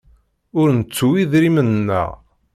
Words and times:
Ur 0.59 0.67
nettu 0.77 1.09
idrimen-nneɣ. 1.21 2.09